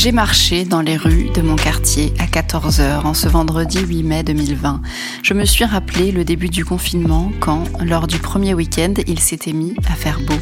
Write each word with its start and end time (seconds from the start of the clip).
J'ai 0.00 0.12
marché 0.12 0.64
dans 0.64 0.80
les 0.80 0.96
rues 0.96 1.28
de 1.34 1.42
mon 1.42 1.56
quartier 1.56 2.12
à 2.20 2.26
14h 2.26 3.04
en 3.04 3.14
ce 3.14 3.26
vendredi 3.26 3.80
8 3.80 4.04
mai 4.04 4.22
2020. 4.22 4.80
Je 5.24 5.34
me 5.34 5.44
suis 5.44 5.64
rappelé 5.64 6.12
le 6.12 6.24
début 6.24 6.48
du 6.48 6.64
confinement 6.64 7.32
quand, 7.40 7.64
lors 7.84 8.06
du 8.06 8.20
premier 8.20 8.54
week-end, 8.54 8.94
il 9.08 9.18
s'était 9.18 9.52
mis 9.52 9.74
à 9.90 9.96
faire 9.96 10.20
beau. 10.20 10.36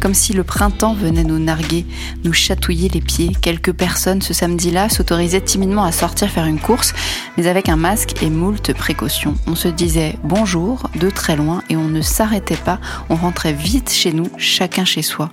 Comme 0.00 0.14
si 0.14 0.32
le 0.32 0.44
printemps 0.44 0.94
venait 0.94 1.24
nous 1.24 1.38
narguer, 1.38 1.84
nous 2.24 2.32
chatouiller 2.32 2.88
les 2.88 3.02
pieds. 3.02 3.32
Quelques 3.42 3.74
personnes 3.74 4.22
ce 4.22 4.32
samedi-là 4.32 4.88
s'autorisaient 4.88 5.42
timidement 5.42 5.84
à 5.84 5.92
sortir 5.92 6.30
faire 6.30 6.46
une 6.46 6.58
course, 6.58 6.94
mais 7.36 7.48
avec 7.48 7.68
un 7.68 7.76
masque 7.76 8.22
et 8.22 8.30
moult 8.30 8.72
précautions. 8.72 9.34
On 9.46 9.56
se 9.56 9.68
disait 9.68 10.16
bonjour 10.24 10.88
de 10.98 11.10
très 11.10 11.36
loin 11.36 11.62
et 11.68 11.76
on 11.76 11.88
ne 11.88 12.00
s'arrêtait 12.00 12.56
pas. 12.56 12.80
On 13.10 13.16
rentrait 13.16 13.52
vite 13.52 13.90
chez 13.90 14.14
nous, 14.14 14.30
chacun 14.38 14.86
chez 14.86 15.02
soi. 15.02 15.30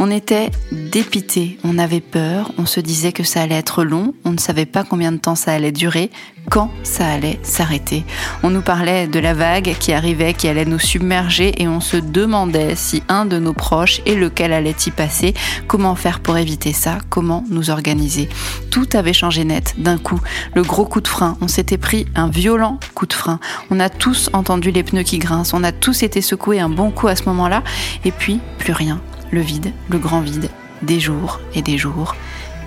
On 0.00 0.10
était 0.10 0.50
dépités, 0.72 1.58
on 1.62 1.78
avait 1.78 2.00
peur, 2.00 2.50
on 2.58 2.66
se 2.66 2.80
disait 2.80 3.11
que 3.12 3.24
ça 3.24 3.42
allait 3.42 3.54
être 3.54 3.84
long, 3.84 4.14
on 4.24 4.32
ne 4.32 4.38
savait 4.38 4.66
pas 4.66 4.84
combien 4.84 5.12
de 5.12 5.16
temps 5.16 5.34
ça 5.34 5.52
allait 5.52 5.72
durer, 5.72 6.10
quand 6.50 6.70
ça 6.82 7.06
allait 7.06 7.38
s'arrêter. 7.42 8.04
On 8.42 8.50
nous 8.50 8.62
parlait 8.62 9.06
de 9.06 9.18
la 9.18 9.34
vague 9.34 9.74
qui 9.78 9.92
arrivait, 9.92 10.34
qui 10.34 10.48
allait 10.48 10.64
nous 10.64 10.78
submerger 10.78 11.54
et 11.62 11.68
on 11.68 11.80
se 11.80 11.96
demandait 11.96 12.74
si 12.74 13.02
un 13.08 13.24
de 13.24 13.38
nos 13.38 13.52
proches 13.52 14.00
et 14.06 14.14
lequel 14.14 14.52
allait 14.52 14.74
y 14.86 14.90
passer, 14.90 15.34
comment 15.66 15.94
faire 15.94 16.20
pour 16.20 16.36
éviter 16.36 16.72
ça, 16.72 16.98
comment 17.08 17.44
nous 17.48 17.70
organiser. 17.70 18.28
Tout 18.70 18.88
avait 18.94 19.12
changé 19.12 19.44
net 19.44 19.74
d'un 19.78 19.98
coup. 19.98 20.20
Le 20.54 20.62
gros 20.62 20.84
coup 20.84 21.00
de 21.00 21.08
frein, 21.08 21.36
on 21.40 21.48
s'était 21.48 21.78
pris 21.78 22.06
un 22.14 22.28
violent 22.28 22.78
coup 22.94 23.06
de 23.06 23.12
frein. 23.12 23.38
On 23.70 23.80
a 23.80 23.88
tous 23.88 24.30
entendu 24.32 24.70
les 24.70 24.82
pneus 24.82 25.04
qui 25.04 25.18
grincent, 25.18 25.56
on 25.56 25.64
a 25.64 25.72
tous 25.72 26.02
été 26.02 26.20
secoués 26.20 26.60
un 26.60 26.68
bon 26.68 26.90
coup 26.90 27.08
à 27.08 27.16
ce 27.16 27.24
moment-là 27.26 27.62
et 28.04 28.10
puis 28.10 28.40
plus 28.58 28.72
rien. 28.72 29.00
Le 29.30 29.40
vide, 29.40 29.72
le 29.88 29.98
grand 29.98 30.20
vide, 30.20 30.50
des 30.82 31.00
jours 31.00 31.40
et 31.54 31.62
des 31.62 31.78
jours 31.78 32.14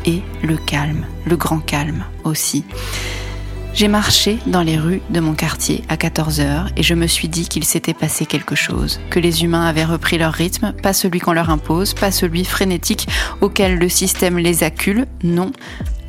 et 0.06 0.22
le 0.44 0.58
calme, 0.58 1.06
le 1.26 1.36
grand 1.36 1.60
calme 1.60 2.06
aussi. 2.24 2.64
J'ai 3.76 3.90
marché 3.90 4.40
dans 4.48 4.62
les 4.62 4.78
rues 4.78 5.02
de 5.10 5.20
mon 5.20 5.34
quartier 5.34 5.84
à 5.90 5.98
14 5.98 6.40
heures 6.40 6.70
et 6.78 6.84
je 6.84 6.94
me 6.94 7.08
suis 7.08 7.28
dit 7.28 7.50
qu'il 7.50 7.66
s'était 7.66 7.94
passé 7.94 8.26
quelque 8.26 8.56
chose, 8.56 9.02
que 9.10 9.20
les 9.20 9.44
humains 9.44 9.66
avaient 9.66 9.84
repris 9.84 10.18
leur 10.18 10.32
rythme, 10.32 10.72
pas 10.72 10.94
celui 10.94 11.20
qu'on 11.20 11.34
leur 11.34 11.50
impose, 11.50 11.94
pas 11.94 12.10
celui 12.10 12.46
frénétique 12.46 13.06
auquel 13.42 13.78
le 13.78 13.90
système 13.90 14.38
les 14.38 14.64
accule, 14.64 15.08
non, 15.24 15.52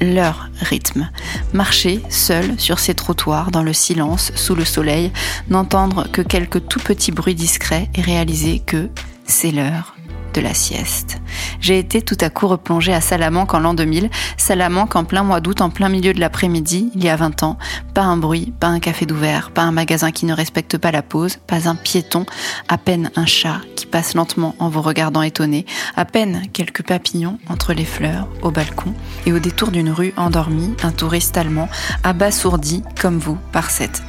leur 0.01 0.49
rythme. 0.61 1.11
Marcher 1.55 2.01
seul 2.09 2.55
sur 2.61 2.79
ces 2.79 2.95
trottoirs, 2.95 3.51
dans 3.51 3.65
le 3.65 3.73
silence, 3.73 4.31
sous 4.37 4.55
le 4.55 4.65
soleil, 4.65 5.11
n'entendre 5.51 6.07
que 6.13 6.23
quelques 6.23 6.69
tout 6.69 6.79
petits 6.81 7.11
bruits 7.11 7.35
discrets 7.35 7.91
et 7.97 8.01
réaliser 8.01 8.61
que 8.61 8.91
c'est 9.25 9.51
l'heure 9.51 9.97
de 10.37 10.41
la 10.42 10.55
sieste. 10.55 11.19
J'ai 11.61 11.79
été 11.79 12.03
tout 12.03 12.17
à 12.20 12.29
coup 12.29 12.47
replongée 12.47 12.92
à 12.92 13.01
Salamanque 13.01 13.55
en 13.55 13.59
l'an 13.59 13.75
2000, 13.75 14.11
Salamanque 14.37 14.95
en 14.95 15.05
plein 15.05 15.23
mois 15.23 15.41
d'août, 15.41 15.62
en 15.62 15.70
plein 15.70 15.89
milieu 15.89 16.12
de 16.12 16.20
l'après-midi, 16.20 16.91
il 16.95 17.03
y 17.03 17.09
a 17.09 17.17
20 17.17 17.43
ans. 17.43 17.59
Pas 17.95 18.03
un 18.03 18.19
bruit, 18.19 18.53
pas 18.61 18.67
un 18.67 18.78
café 18.78 19.06
d'ouvert, 19.06 19.51
pas 19.51 19.62
un 19.62 19.73
magasin 19.73 20.12
qui 20.12 20.27
ne 20.27 20.34
respecte 20.34 20.77
pas 20.77 20.93
la 20.93 21.03
pause, 21.03 21.39
pas 21.47 21.69
un 21.69 21.75
piéton, 21.75 22.27
à 22.69 22.77
peine 22.77 23.11
un 23.17 23.27
chat 23.27 23.61
qui 23.75 23.87
passe 23.87 24.15
lentement 24.15 24.55
en 24.59 24.69
vous 24.69 24.83
regardant 24.83 25.23
étonné, 25.23 25.65
à 25.97 26.05
peine 26.05 26.43
quelques 26.53 26.83
papillons 26.83 27.39
entre 27.48 27.73
les 27.73 27.87
fleurs, 27.87 28.28
au 28.43 28.50
balcon, 28.50 28.93
et 29.25 29.33
au 29.33 29.39
détour 29.39 29.71
d'une 29.71 29.91
rue 29.91 30.12
endormie, 30.17 30.75
un 30.83 30.93
touriste 30.93 31.39
allemand, 31.39 31.69
abasourdi 32.05 32.83
comme 33.00 33.19
vous 33.19 33.39
par 33.53 33.71
cette 33.71 34.03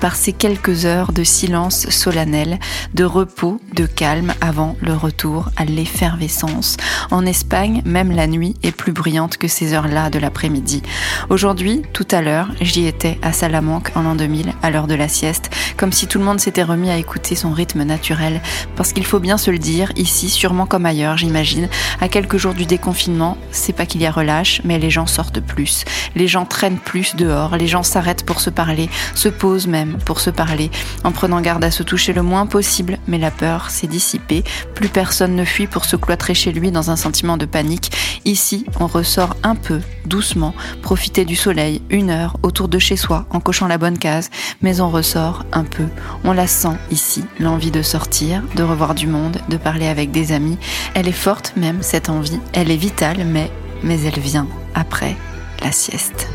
par 0.00 0.16
ces 0.16 0.32
quelques 0.32 0.86
heures 0.86 1.12
de 1.12 1.24
silence 1.24 1.88
solennel, 1.90 2.58
de 2.94 3.04
repos, 3.04 3.60
de 3.74 3.86
calme 3.86 4.32
avant 4.40 4.76
le 4.80 4.94
retour 4.94 5.50
à 5.56 5.64
l'effervescence. 5.64 6.76
En 7.10 7.26
Espagne, 7.26 7.82
même 7.84 8.12
la 8.12 8.26
nuit 8.26 8.54
est 8.62 8.72
plus 8.72 8.92
brillante 8.92 9.36
que 9.36 9.48
ces 9.48 9.74
heures-là 9.74 10.10
de 10.10 10.18
l'après-midi. 10.18 10.82
Aujourd'hui, 11.28 11.82
tout 11.92 12.06
à 12.10 12.22
l'heure, 12.22 12.48
j'y 12.60 12.86
étais 12.86 13.18
à 13.22 13.32
Salamanque 13.32 13.90
en 13.94 14.02
l'an 14.02 14.14
2000, 14.14 14.53
à 14.64 14.70
l'heure 14.70 14.86
de 14.86 14.94
la 14.94 15.08
sieste, 15.08 15.50
comme 15.76 15.92
si 15.92 16.06
tout 16.06 16.18
le 16.18 16.24
monde 16.24 16.40
s'était 16.40 16.62
remis 16.62 16.90
à 16.90 16.96
écouter 16.96 17.34
son 17.34 17.52
rythme 17.52 17.82
naturel. 17.82 18.40
Parce 18.76 18.94
qu'il 18.94 19.04
faut 19.04 19.20
bien 19.20 19.36
se 19.36 19.50
le 19.50 19.58
dire, 19.58 19.92
ici, 19.94 20.30
sûrement 20.30 20.64
comme 20.64 20.86
ailleurs, 20.86 21.18
j'imagine, 21.18 21.68
à 22.00 22.08
quelques 22.08 22.38
jours 22.38 22.54
du 22.54 22.64
déconfinement, 22.64 23.36
c'est 23.50 23.74
pas 23.74 23.84
qu'il 23.84 24.00
y 24.00 24.06
a 24.06 24.10
relâche, 24.10 24.62
mais 24.64 24.78
les 24.78 24.90
gens 24.90 25.06
sortent 25.06 25.40
plus. 25.40 25.84
Les 26.16 26.28
gens 26.28 26.46
traînent 26.46 26.78
plus 26.78 27.14
dehors, 27.14 27.56
les 27.58 27.66
gens 27.66 27.82
s'arrêtent 27.82 28.24
pour 28.24 28.40
se 28.40 28.48
parler, 28.48 28.88
se 29.14 29.28
posent 29.28 29.66
même 29.66 29.98
pour 30.06 30.20
se 30.20 30.30
parler, 30.30 30.70
en 31.04 31.12
prenant 31.12 31.42
garde 31.42 31.64
à 31.64 31.70
se 31.70 31.82
toucher 31.82 32.14
le 32.14 32.22
moins 32.22 32.46
possible, 32.46 32.98
mais 33.06 33.18
la 33.18 33.30
peur 33.30 33.70
s'est 33.70 33.86
dissipée, 33.86 34.44
plus 34.74 34.88
personne 34.88 35.36
ne 35.36 35.44
fuit 35.44 35.66
pour 35.66 35.84
se 35.84 35.96
cloîtrer 35.96 36.32
chez 36.32 36.52
lui 36.52 36.70
dans 36.70 36.90
un 36.90 36.96
sentiment 36.96 37.36
de 37.36 37.44
panique. 37.44 37.92
Ici, 38.24 38.64
on 38.80 38.86
ressort 38.86 39.36
un 39.42 39.56
peu, 39.56 39.80
doucement, 40.06 40.54
profiter 40.80 41.26
du 41.26 41.36
soleil, 41.36 41.82
une 41.90 42.08
heure, 42.08 42.38
autour 42.42 42.68
de 42.68 42.78
chez 42.78 42.96
soi, 42.96 43.26
en 43.30 43.40
cochant 43.40 43.66
la 43.66 43.76
bonne 43.76 43.98
case, 43.98 44.30
mais 44.62 44.80
on 44.80 44.90
ressort 44.90 45.44
un 45.52 45.64
peu. 45.64 45.86
On 46.24 46.32
la 46.32 46.46
sent 46.46 46.76
ici, 46.90 47.24
l'envie 47.40 47.70
de 47.70 47.82
sortir, 47.82 48.42
de 48.56 48.62
revoir 48.62 48.94
du 48.94 49.06
monde, 49.06 49.38
de 49.48 49.56
parler 49.56 49.86
avec 49.86 50.10
des 50.10 50.32
amis. 50.32 50.58
Elle 50.94 51.08
est 51.08 51.12
forte 51.12 51.54
même, 51.56 51.82
cette 51.82 52.08
envie, 52.08 52.40
elle 52.52 52.70
est 52.70 52.76
vitale, 52.76 53.24
mais, 53.24 53.50
mais 53.82 54.00
elle 54.02 54.20
vient 54.20 54.48
après 54.74 55.16
la 55.62 55.72
sieste. 55.72 56.28